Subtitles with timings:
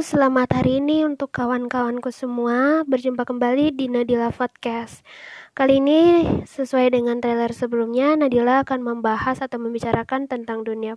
[0.00, 2.88] selamat hari ini untuk kawan-kawanku semua.
[2.88, 5.04] Berjumpa kembali di Nadila Podcast.
[5.52, 10.96] Kali ini sesuai dengan trailer sebelumnya, Nadila akan membahas atau membicarakan tentang dunia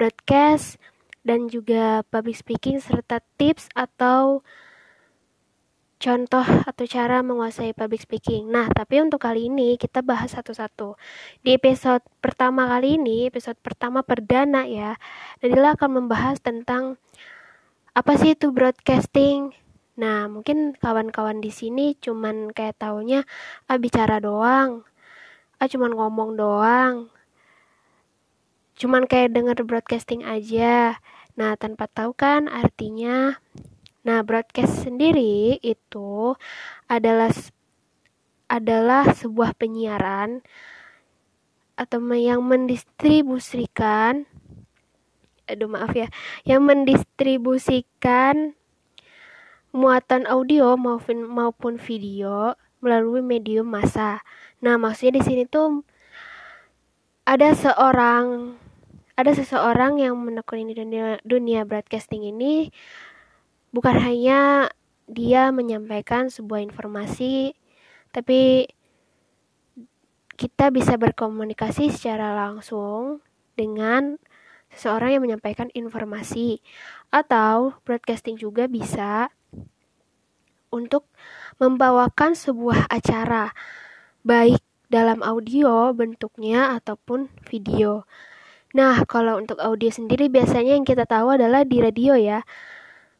[0.00, 0.80] broadcast
[1.28, 4.40] dan juga public speaking serta tips atau
[6.00, 8.48] contoh atau cara menguasai public speaking.
[8.48, 10.96] Nah, tapi untuk kali ini kita bahas satu-satu.
[11.44, 14.96] Di episode pertama kali ini, episode pertama perdana ya,
[15.44, 16.96] Nadila akan membahas tentang
[17.92, 19.52] apa sih itu broadcasting?
[20.00, 23.28] Nah, mungkin kawan-kawan di sini cuman kayak taunya
[23.68, 24.84] ah bicara doang.
[25.60, 27.12] Ah cuman ngomong doang.
[28.76, 30.96] Cuman kayak denger broadcasting aja.
[31.36, 33.40] Nah, tanpa tahu kan artinya
[34.02, 36.34] Nah, broadcast sendiri itu
[36.90, 37.30] adalah
[38.50, 40.42] adalah sebuah penyiaran
[41.78, 44.26] atau yang mendistribusikan
[45.46, 46.08] aduh maaf ya,
[46.46, 48.54] yang mendistribusikan
[49.72, 54.20] muatan audio maupun maupun video melalui medium massa.
[54.60, 55.86] Nah, maksudnya di sini tuh
[57.24, 58.58] ada seorang
[59.14, 62.72] ada seseorang yang menekuni dunia, dunia broadcasting ini
[63.70, 64.68] bukan hanya
[65.06, 67.54] dia menyampaikan sebuah informasi,
[68.10, 68.68] tapi
[70.36, 73.20] kita bisa berkomunikasi secara langsung
[73.54, 74.16] dengan
[74.72, 76.64] seseorang yang menyampaikan informasi
[77.12, 79.28] atau broadcasting juga bisa
[80.72, 81.04] untuk
[81.60, 83.52] membawakan sebuah acara
[84.24, 88.08] baik dalam audio bentuknya ataupun video.
[88.72, 92.40] Nah, kalau untuk audio sendiri biasanya yang kita tahu adalah di radio ya.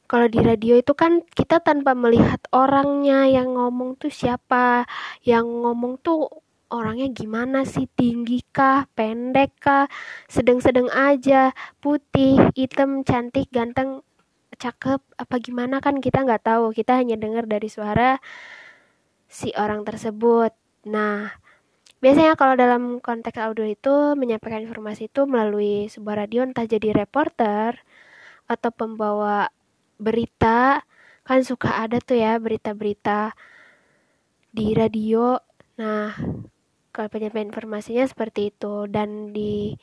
[0.08, 4.84] Kalau di radio itu kan kita tanpa melihat orangnya yang ngomong tuh siapa,
[5.24, 6.28] yang ngomong tuh
[6.72, 7.84] orangnya gimana sih?
[7.92, 8.88] Tinggi kah?
[8.96, 9.86] Pendek kah?
[10.26, 11.52] Sedang-sedang aja.
[11.84, 14.00] Putih hitam cantik ganteng
[14.56, 16.00] cakep apa gimana kan?
[16.00, 16.72] Kita nggak tahu.
[16.72, 18.18] Kita hanya dengar dari suara
[19.32, 20.52] si orang tersebut.
[20.88, 21.32] Nah
[22.04, 27.78] biasanya kalau dalam konteks audio itu menyampaikan informasi itu melalui sebuah radio entah jadi reporter
[28.50, 29.48] atau pembawa
[30.02, 30.82] berita
[31.22, 33.32] kan suka ada tuh ya berita-berita
[34.52, 35.38] di radio.
[35.80, 36.12] Nah
[36.92, 39.74] kalau penyampaian informasinya seperti itu dan di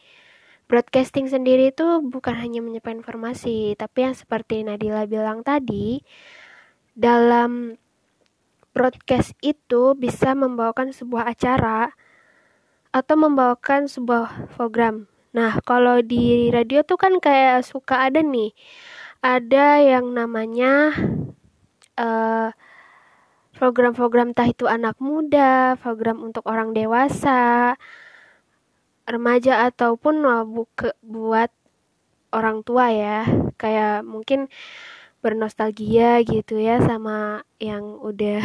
[0.69, 6.05] broadcasting sendiri itu bukan hanya menyampaikan informasi tapi yang seperti Nadila bilang tadi
[6.93, 7.73] dalam
[8.71, 11.91] broadcast itu bisa membawakan sebuah acara
[12.89, 15.05] atau membawakan sebuah program.
[15.29, 18.49] Nah, kalau di radio tuh kan kayak suka ada nih,
[19.21, 20.89] ada yang namanya
[21.99, 22.49] uh,
[23.59, 27.75] program-program entah itu anak muda, program untuk orang dewasa,
[29.03, 31.51] remaja ataupun buke, buat
[32.31, 33.27] orang tua ya.
[33.59, 34.47] Kayak mungkin
[35.19, 38.39] bernostalgia gitu ya sama yang udah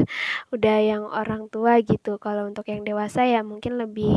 [0.54, 2.22] udah yang orang tua gitu.
[2.22, 4.14] Kalau untuk yang dewasa ya mungkin lebih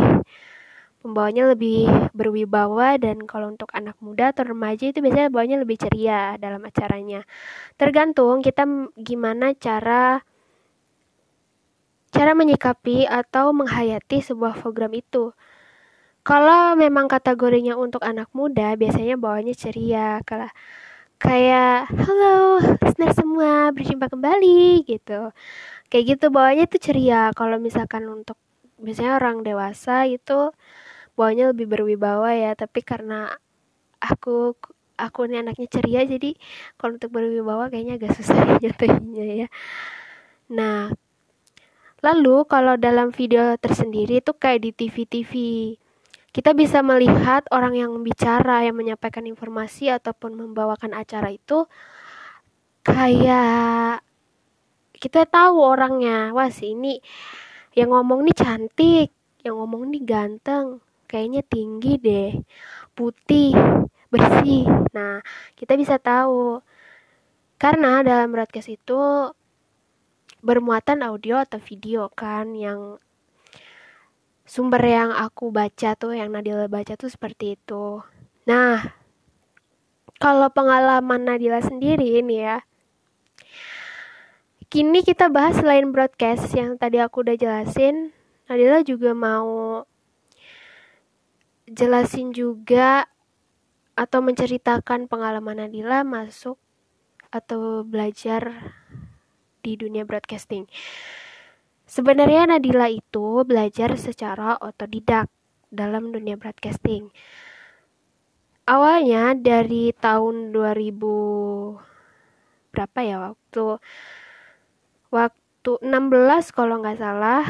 [1.01, 6.37] pembawanya lebih berwibawa dan kalau untuk anak muda atau remaja itu biasanya bawanya lebih ceria
[6.37, 7.25] dalam acaranya.
[7.75, 8.63] Tergantung kita
[8.95, 10.21] gimana cara
[12.13, 15.33] cara menyikapi atau menghayati sebuah program itu.
[16.23, 20.47] Kalau memang kategorinya untuk anak muda, biasanya bawanya ceria, kalau
[21.19, 25.33] kayak halo listener semua berjumpa kembali gitu.
[25.91, 27.33] Kayak gitu bawanya tuh ceria.
[27.35, 28.37] Kalau misalkan untuk
[28.79, 30.53] biasanya orang dewasa itu
[31.17, 33.35] bawanya lebih berwibawa ya, tapi karena
[33.99, 34.55] aku
[34.97, 36.37] aku ini anaknya ceria jadi
[36.77, 39.47] kalau untuk berwibawa kayaknya agak susah nyatanya ya.
[40.53, 40.93] Nah,
[42.03, 45.31] Lalu kalau dalam video tersendiri itu kayak di TV-TV,
[46.35, 51.63] kita bisa melihat orang yang bicara, yang menyampaikan informasi ataupun membawakan acara itu
[52.83, 54.03] kayak
[54.99, 56.35] kita tahu orangnya.
[56.35, 56.99] Wah, si ini
[57.71, 59.07] yang ngomong nih cantik,
[59.47, 62.35] yang ngomong nih ganteng, kayaknya tinggi deh,
[62.91, 63.55] putih,
[64.11, 64.67] bersih.
[64.91, 65.23] Nah,
[65.55, 66.59] kita bisa tahu
[67.55, 69.31] karena dalam broadcast itu
[70.43, 72.99] bermuatan audio atau video kan yang
[74.43, 78.03] sumber yang aku baca tuh yang Nadila baca tuh seperti itu.
[78.43, 78.91] Nah,
[80.19, 82.59] kalau pengalaman Nadila sendiri ini ya.
[84.67, 88.11] Kini kita bahas selain broadcast yang tadi aku udah jelasin,
[88.49, 89.85] Nadila juga mau
[91.69, 93.07] jelasin juga
[93.93, 96.57] atau menceritakan pengalaman Nadila masuk
[97.29, 98.73] atau belajar
[99.63, 100.67] di dunia broadcasting.
[101.87, 105.31] Sebenarnya Nadila itu belajar secara otodidak
[105.71, 107.09] dalam dunia broadcasting.
[108.63, 111.93] Awalnya dari tahun 2000
[112.73, 113.65] berapa ya waktu
[115.13, 117.43] waktu 16 kalau nggak salah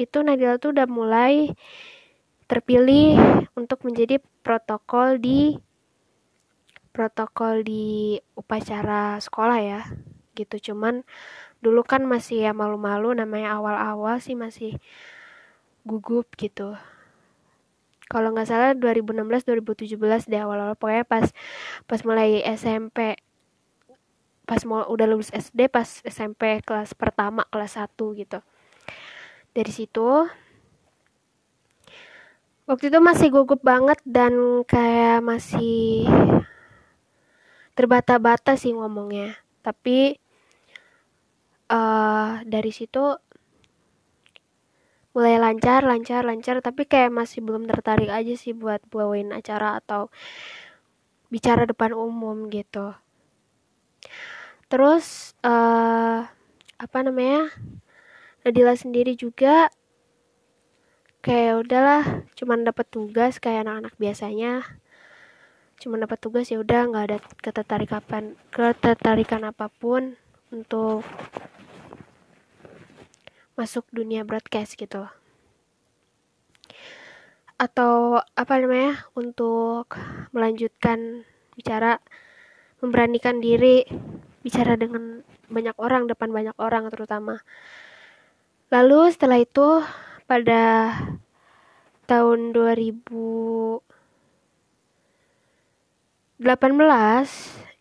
[0.00, 1.52] itu Nadila tuh udah mulai
[2.48, 3.20] terpilih
[3.54, 5.60] untuk menjadi protokol di
[6.90, 9.80] protokol di upacara sekolah ya
[10.34, 11.06] gitu cuman
[11.60, 14.80] dulu kan masih ya malu-malu namanya awal-awal sih masih
[15.84, 16.76] gugup gitu.
[18.10, 20.74] Kalau nggak salah 2016 2017 deh awal-awal.
[20.74, 21.30] Pokoknya pas
[21.86, 23.16] pas mulai SMP
[24.50, 28.42] pas mau udah lulus SD pas SMP kelas pertama kelas 1 gitu.
[29.54, 30.26] Dari situ
[32.66, 34.34] waktu itu masih gugup banget dan
[34.66, 36.10] kayak masih
[37.78, 39.38] terbata-bata sih ngomongnya.
[39.62, 40.18] Tapi
[41.70, 43.16] uh, dari situ
[45.14, 46.58] mulai lancar lancar lancar.
[46.60, 50.10] Tapi kayak masih belum tertarik aja sih buat bawain acara atau
[51.30, 52.92] bicara depan umum gitu.
[54.70, 56.26] Terus uh,
[56.80, 57.50] apa namanya
[58.40, 59.68] Nadila sendiri juga
[61.20, 64.64] kayak udahlah cuman dapat tugas kayak anak-anak biasanya.
[65.80, 70.16] Cuma dapat tugas ya udah nggak ada ketertarikan ketertarikan apa pun
[70.50, 71.06] untuk
[73.60, 75.04] masuk dunia broadcast gitu
[77.60, 79.92] atau apa namanya untuk
[80.32, 81.28] melanjutkan
[81.60, 82.00] bicara
[82.80, 83.84] memberanikan diri
[84.40, 85.20] bicara dengan
[85.52, 87.44] banyak orang depan banyak orang terutama.
[88.72, 89.84] Lalu setelah itu
[90.24, 90.96] pada
[92.08, 93.84] tahun 2018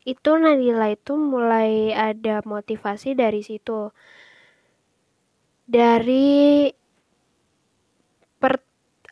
[0.03, 3.95] itu Nadila itu mulai ada motivasi dari situ
[5.69, 6.65] dari
[8.41, 8.57] per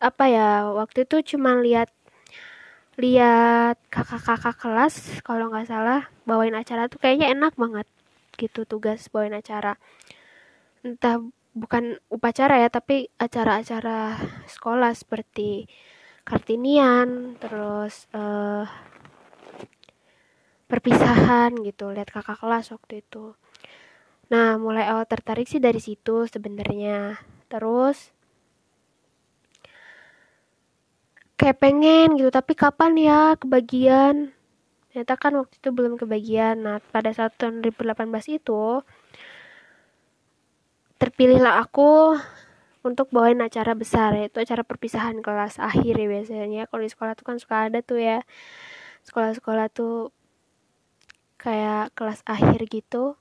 [0.02, 1.94] apa ya waktu itu cuma lihat
[2.98, 7.86] lihat kakak-kakak kelas kalau nggak salah bawain acara tuh kayaknya enak banget
[8.42, 9.78] gitu tugas bawain acara.
[10.82, 11.22] Entah
[11.54, 14.18] bukan upacara ya tapi acara-acara
[14.50, 15.66] sekolah seperti
[16.26, 18.66] kartinian terus uh,
[20.70, 23.34] perpisahan gitu lihat kakak kelas waktu itu
[24.28, 27.16] Nah, mulai awal tertarik sih dari situ sebenarnya.
[27.48, 28.12] Terus
[31.40, 34.36] kayak pengen gitu, tapi kapan ya kebagian?
[34.92, 36.56] Ternyata kan waktu itu belum kebagian.
[36.60, 38.84] Nah, pada saat tahun 2018 itu
[40.98, 42.18] terpilihlah aku
[42.82, 47.26] untuk bawain acara besar yaitu acara perpisahan kelas akhir ya biasanya kalau di sekolah tuh
[47.28, 48.26] kan suka ada tuh ya
[49.06, 50.10] sekolah-sekolah tuh
[51.38, 53.20] kayak kelas akhir gitu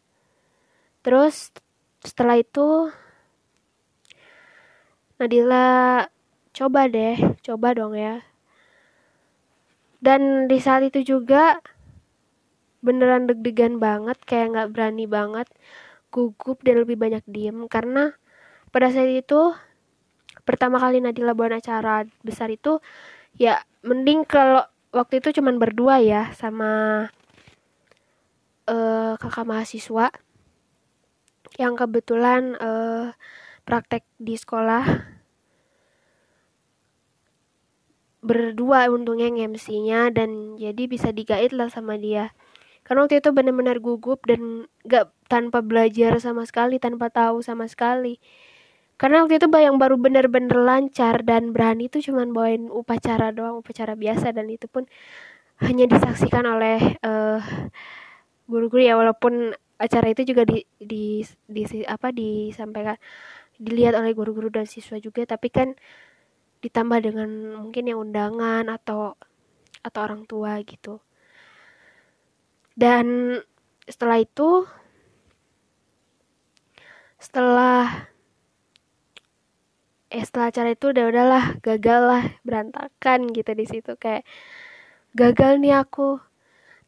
[1.06, 1.55] terus
[2.03, 2.91] setelah itu
[5.23, 6.03] Nadila
[6.50, 7.14] coba deh
[7.47, 8.26] coba dong ya.
[10.03, 11.62] Dan di saat itu juga
[12.82, 15.49] beneran deg-degan banget kayak nggak berani banget
[16.11, 17.70] gugup dan lebih banyak diem.
[17.70, 18.11] Karena
[18.75, 19.55] pada saat itu
[20.43, 22.82] pertama kali Nadila buat acara besar itu
[23.38, 27.06] ya mending kalau waktu itu cuman berdua ya sama
[28.69, 30.12] uh, kakak mahasiswa
[31.56, 33.12] yang kebetulan uh,
[33.64, 34.85] praktek di sekolah.
[38.26, 42.35] Berdua untungnya MC-nya dan jadi bisa digait lah sama dia.
[42.87, 48.23] Karena waktu itu benar-benar gugup dan gak tanpa belajar sama sekali tanpa tahu sama sekali.
[48.97, 53.92] Karena waktu itu yang baru benar-benar lancar dan berani itu cuman bawain upacara doang upacara
[53.92, 54.88] biasa dan itu pun
[55.61, 57.42] hanya disaksikan oleh uh,
[58.49, 58.95] guru-guru ya.
[58.97, 62.97] Walaupun acara itu juga di, di, di apa disampaikan
[63.56, 65.76] dilihat oleh guru-guru dan siswa juga tapi kan
[66.61, 69.16] ditambah dengan mungkin yang undangan atau
[69.85, 71.00] atau orang tua gitu.
[72.76, 73.38] Dan
[73.88, 74.68] setelah itu
[77.16, 78.12] setelah
[80.12, 84.25] eh setelah acara itu udah udahlah gagal lah berantakan gitu di situ kayak
[85.16, 86.21] gagal nih aku.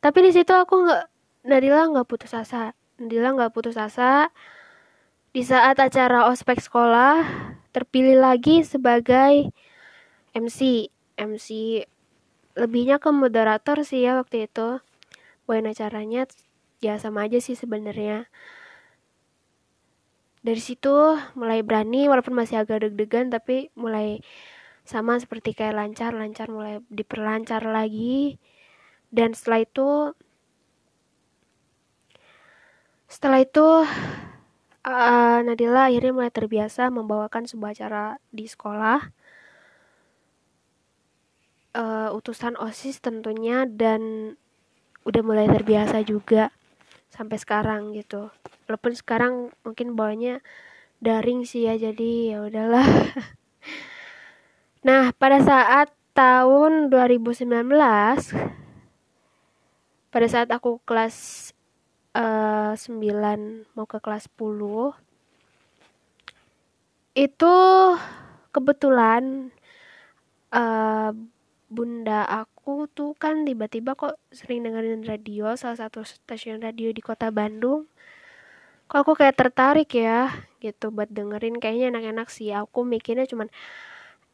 [0.05, 1.03] Tapi di situ aku nggak
[1.49, 4.35] Nadila nggak putus asa Nadila nggak putus asa.
[5.31, 7.23] Di saat acara ospek sekolah,
[7.71, 9.55] terpilih lagi sebagai
[10.35, 10.91] MC.
[11.15, 11.49] MC
[12.59, 14.83] lebihnya ke moderator sih ya waktu itu.
[15.47, 16.27] Bawain acaranya
[16.83, 18.27] ya sama aja sih sebenarnya.
[20.43, 24.27] Dari situ mulai berani walaupun masih agak deg-degan tapi mulai
[24.83, 28.43] sama seperti kayak lancar-lancar mulai diperlancar lagi.
[29.15, 29.89] Dan setelah itu
[33.09, 33.65] setelah itu
[34.85, 39.11] uh, Nadila akhirnya mulai terbiasa membawakan sebuah acara di sekolah.
[41.79, 44.35] Uh, utusan osis tentunya dan
[45.07, 46.53] udah mulai terbiasa juga
[47.09, 48.29] sampai sekarang gitu.
[48.69, 50.45] Walaupun sekarang mungkin bawanya
[51.01, 52.87] daring sih ya jadi ya udahlah.
[54.79, 57.51] Nah pada saat tahun 2019
[60.09, 61.51] pada saat aku kelas
[62.17, 64.95] uh, eh, 9 mau ke kelas 10
[67.19, 67.55] itu
[68.55, 69.51] kebetulan
[70.55, 71.11] uh,
[71.69, 77.29] bunda aku tuh kan tiba-tiba kok sering dengerin radio salah satu stasiun radio di kota
[77.29, 77.85] Bandung.
[78.89, 80.33] Kok aku kayak tertarik ya
[80.65, 81.61] gitu buat dengerin.
[81.61, 82.57] Kayaknya enak-enak sih.
[82.57, 83.53] Aku mikirnya cuman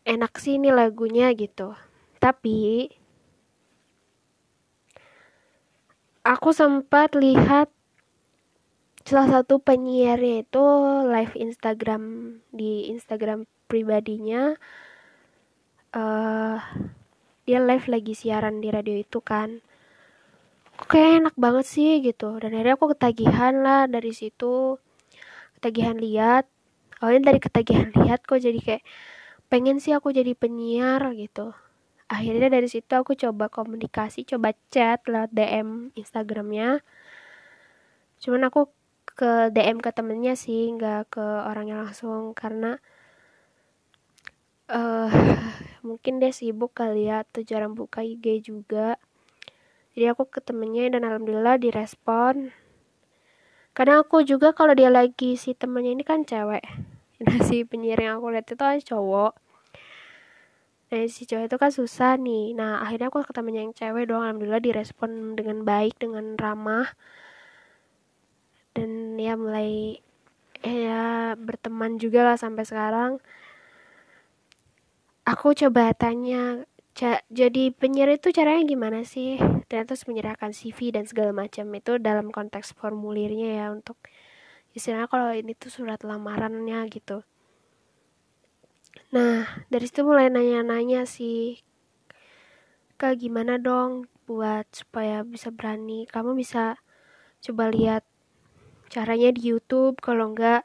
[0.06, 1.74] enak sih ini lagunya gitu.
[2.22, 2.86] Tapi
[6.24, 7.68] aku sempat lihat
[9.04, 10.64] salah satu penyiarnya itu
[11.04, 12.02] live Instagram
[12.48, 14.56] di Instagram pribadinya.
[15.94, 16.58] Uh,
[17.44, 19.60] dia live lagi siaran di radio itu kan.
[20.88, 22.40] Kayak enak banget sih gitu.
[22.40, 24.80] Dan akhirnya aku ketagihan lah dari situ.
[25.60, 26.48] Ketagihan lihat.
[27.04, 28.82] Awalnya dari ketagihan lihat kok jadi kayak
[29.52, 31.52] pengen sih aku jadi penyiar gitu
[32.08, 36.84] akhirnya dari situ aku coba komunikasi coba chat lewat DM Instagramnya.
[38.20, 38.68] Cuman aku
[39.04, 42.80] ke DM ke temennya sih nggak ke orangnya langsung karena
[44.72, 45.12] uh,
[45.86, 48.96] mungkin dia sibuk kali ya atau jarang buka IG juga.
[49.94, 52.50] Jadi aku ke temennya dan alhamdulillah direspon.
[53.74, 56.64] Karena aku juga kalau dia lagi si temennya ini kan cewek.
[57.24, 59.38] Nah si penyiar yang aku lihat itu kan cowok
[60.92, 62.54] nah si cowok itu kan susah nih.
[62.58, 66.92] Nah akhirnya aku ke temennya yang cewek dong alhamdulillah direspon dengan baik dengan ramah.
[68.74, 69.98] Dan ya mulai
[70.64, 73.12] ya berteman juga lah sampai sekarang.
[75.24, 76.68] Aku coba tanya
[77.32, 79.40] jadi penyiar itu caranya gimana sih?
[79.66, 83.98] Ternyata harus menyerahkan CV dan segala macam itu dalam konteks formulirnya ya untuk
[84.76, 87.26] istilahnya kalau ini tuh surat lamarannya gitu
[89.14, 91.62] nah dari situ mulai nanya-nanya sih
[92.98, 96.08] kak gimana dong buat supaya bisa berani?
[96.08, 96.80] Kamu bisa
[97.44, 98.02] coba lihat
[98.88, 100.64] caranya di YouTube kalau enggak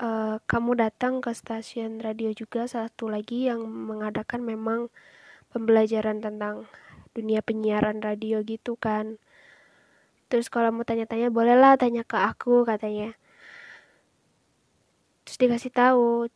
[0.00, 2.64] uh, kamu datang ke stasiun radio juga.
[2.64, 4.88] Satu lagi yang mengadakan memang
[5.52, 6.64] pembelajaran tentang
[7.12, 9.20] dunia penyiaran radio gitu kan.
[10.32, 13.16] Terus kalau mau tanya-tanya bolehlah tanya ke aku katanya.
[15.28, 16.32] Terus dikasih tahu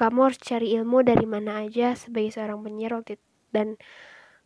[0.00, 3.76] kamu harus cari ilmu dari mana aja sebagai seorang penyiar waktu itu dan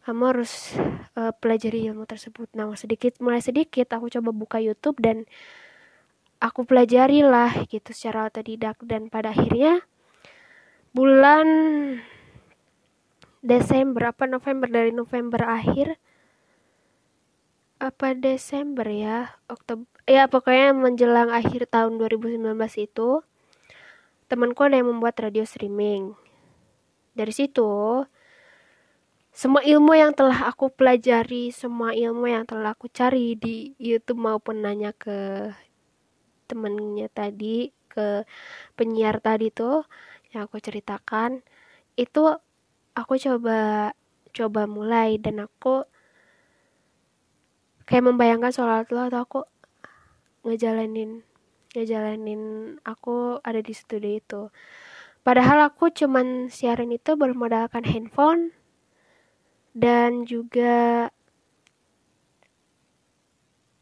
[0.03, 0.75] kamu harus
[1.15, 2.51] uh, pelajari ilmu tersebut.
[2.59, 5.31] Nah, sedikit mulai sedikit aku coba buka YouTube dan
[6.43, 9.87] aku pelajari lah gitu secara otodidak dan pada akhirnya
[10.93, 11.47] bulan
[13.41, 15.97] Desember apa November dari November akhir
[17.81, 22.41] apa Desember ya Oktober ya pokoknya menjelang akhir tahun 2019
[22.81, 23.25] itu
[24.31, 26.17] temanku ada yang membuat radio streaming.
[27.15, 28.03] Dari situ
[29.35, 34.63] semua ilmu yang telah aku pelajari, semua ilmu yang telah aku cari di YouTube maupun
[34.63, 35.51] nanya ke
[36.47, 38.23] temennya tadi ke
[38.79, 39.87] penyiar tadi tuh
[40.35, 41.47] yang aku ceritakan
[41.95, 42.23] itu
[42.95, 43.91] aku coba
[44.35, 45.87] coba mulai dan aku
[47.87, 49.41] kayak membayangkan sholat lo atau aku
[50.43, 51.23] ngejalanin
[51.75, 54.43] ngejalanin aku ada di studio itu.
[55.27, 58.55] Padahal aku cuman siaran itu bermodalkan handphone
[59.75, 61.11] dan juga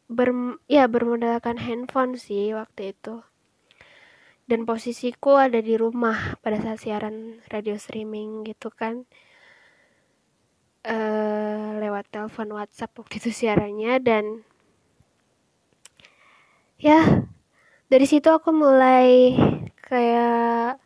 [0.08, 3.20] ber ya bermodalkan handphone sih waktu itu.
[4.48, 9.04] Dan posisiku ada di rumah pada saat siaran radio streaming gitu kan.
[10.82, 14.42] Uh, lewat telepon WhatsApp waktu itu siarannya dan
[16.82, 17.30] ya
[17.92, 19.36] dari situ aku mulai
[19.84, 20.80] kayak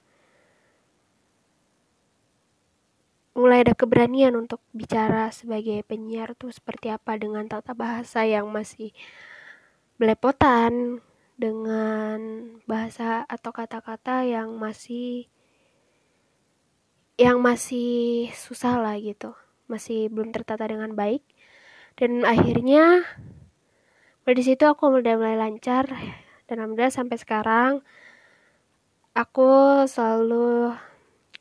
[3.39, 8.91] mulai ada keberanian untuk bicara sebagai penyiar tuh seperti apa dengan tata bahasa yang masih
[10.03, 10.99] belepotan
[11.39, 12.19] dengan
[12.67, 15.31] bahasa atau kata-kata yang masih
[17.23, 19.31] yang masih susah lah gitu.
[19.71, 21.23] Masih belum tertata dengan baik.
[21.95, 23.07] Dan akhirnya
[24.27, 25.87] dari situ aku mulai mulai lancar
[26.47, 27.73] dan alhamdulillah sampai sekarang
[29.17, 30.77] aku selalu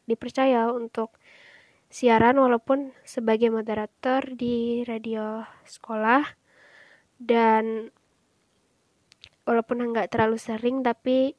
[0.09, 1.13] dipercaya untuk
[1.91, 6.23] siaran walaupun sebagai moderator di radio sekolah.
[7.15, 7.93] Dan
[9.47, 11.37] walaupun nggak terlalu sering tapi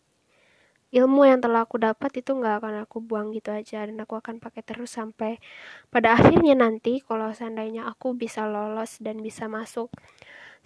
[0.95, 3.83] ilmu yang telah aku dapat itu nggak akan aku buang gitu aja.
[3.83, 5.43] Dan aku akan pakai terus sampai
[5.91, 9.91] pada akhirnya nanti kalau seandainya aku bisa lolos dan bisa masuk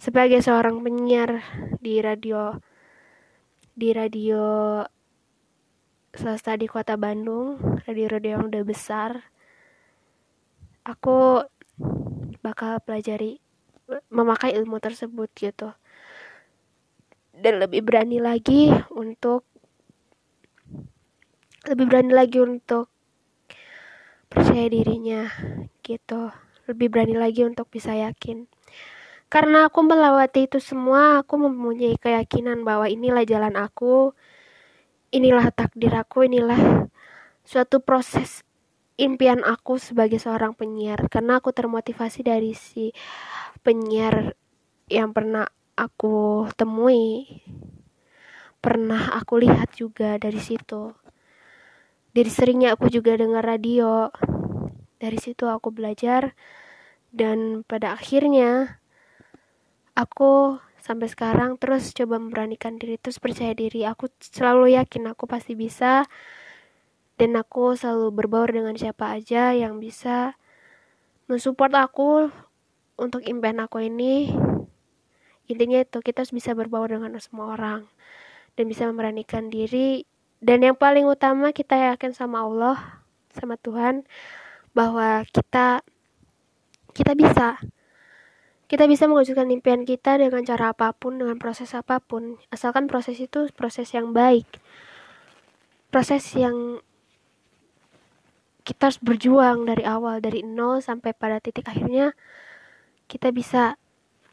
[0.01, 1.45] sebagai seorang penyiar
[1.77, 2.57] di radio
[3.71, 4.83] di radio
[6.11, 7.55] swasta di kota Bandung
[7.87, 9.11] radio-radio yang udah besar.
[10.83, 11.45] Aku
[12.43, 13.39] bakal pelajari
[14.11, 15.71] memakai ilmu tersebut gitu.
[17.31, 19.47] Dan lebih berani lagi untuk
[21.65, 22.91] lebih berani lagi untuk
[24.27, 25.31] percaya dirinya
[25.85, 26.33] gitu.
[26.67, 28.47] Lebih berani lagi untuk bisa yakin
[29.31, 34.11] karena aku melewati itu semua aku mempunyai keyakinan bahwa inilah jalan aku
[35.15, 36.91] inilah takdir aku inilah
[37.47, 38.43] suatu proses
[38.99, 41.07] impian aku sebagai seorang penyiar.
[41.09, 42.93] Karena aku termotivasi dari si
[43.65, 44.35] penyiar
[44.91, 45.47] yang pernah
[45.79, 47.25] aku temui
[48.61, 50.93] pernah aku lihat juga dari situ.
[52.11, 54.11] Dari seringnya aku juga dengar radio.
[55.01, 56.37] Dari situ aku belajar
[57.09, 58.80] dan pada akhirnya
[59.95, 63.85] aku sampai sekarang terus coba memberanikan diri terus percaya diri.
[63.85, 66.09] Aku selalu yakin aku pasti bisa
[67.21, 70.35] dan aku selalu berbaur dengan siapa aja yang bisa
[71.29, 72.33] mensupport aku
[72.97, 74.33] untuk impian aku ini.
[75.45, 77.85] Intinya itu kita harus bisa berbaur dengan semua orang
[78.55, 80.07] dan bisa memberanikan diri.
[80.41, 83.05] Dan yang paling utama kita yakin sama Allah
[83.37, 84.03] sama Tuhan
[84.73, 85.85] bahwa kita
[86.91, 87.61] kita bisa
[88.71, 92.39] kita bisa mewujudkan impian kita dengan cara apa pun dengan proses apa pun.
[92.55, 94.47] Asalkan proses itu proses yang baik.
[95.91, 96.79] Proses yang
[98.63, 102.15] kita harus berjuang dari awal dari nol sampai pada titik akhirnya
[103.11, 103.75] kita bisa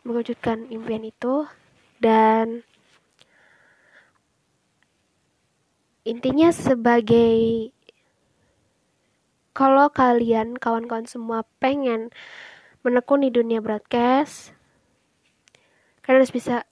[0.06, 1.50] mewujudkan impian itu.
[1.98, 2.62] Dan
[6.06, 7.74] intinya sebagai
[9.50, 12.14] kalau kalian kawan-kawan semua pengen
[12.86, 14.54] menekuni dunia broadcast.
[16.02, 16.64] Kalian harus bisa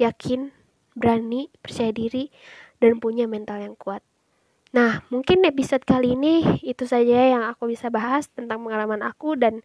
[0.00, 0.50] yakin
[0.94, 2.30] berani percaya diri
[2.82, 4.02] dan punya mental yang kuat.
[4.74, 9.62] Nah, mungkin episode kali ini itu saja yang aku bisa bahas tentang pengalaman aku dan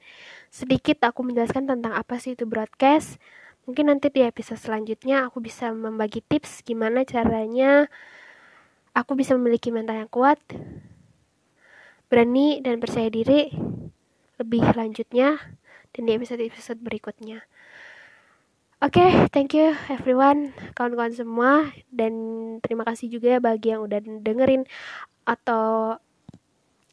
[0.53, 3.17] sedikit aku menjelaskan tentang apa sih itu broadcast.
[3.65, 7.89] Mungkin nanti di episode selanjutnya aku bisa membagi tips gimana caranya
[8.93, 10.37] aku bisa memiliki mental yang kuat,
[12.05, 13.49] berani dan percaya diri.
[14.37, 15.41] Lebih lanjutnya
[15.93, 17.45] dan di episode-episode berikutnya.
[18.79, 21.67] Oke, okay, thank you everyone, kawan-kawan semua.
[21.91, 22.13] Dan
[22.63, 24.63] terima kasih juga bagi yang udah dengerin
[25.27, 25.99] atau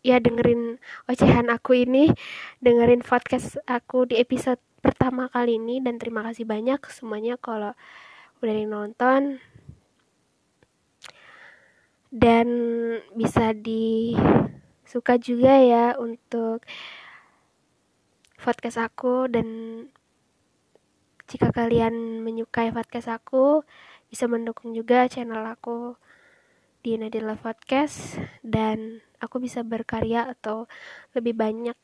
[0.03, 2.11] ya dengerin ocehan aku ini,
[2.59, 5.79] dengerin podcast aku di episode pertama kali ini.
[5.79, 7.71] Dan terima kasih banyak semuanya kalau
[8.43, 9.39] udah nonton.
[12.11, 12.49] Dan
[13.15, 16.67] bisa disuka juga ya untuk
[18.40, 19.46] podcast aku dan
[21.27, 23.66] jika kalian menyukai podcast aku
[24.07, 25.99] bisa mendukung juga channel aku
[26.87, 28.14] di Nadila Podcast
[28.46, 30.70] dan aku bisa berkarya atau
[31.18, 31.75] lebih banyak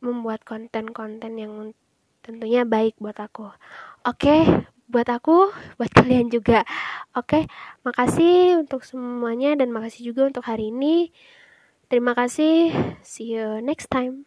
[0.00, 1.52] membuat konten-konten yang
[2.24, 3.52] tentunya baik buat aku.
[4.08, 6.64] Oke, buat aku, buat kalian juga.
[7.12, 7.44] Oke,
[7.84, 11.12] makasih untuk semuanya dan makasih juga untuk hari ini.
[11.92, 12.72] Terima kasih.
[13.04, 14.24] See you next time.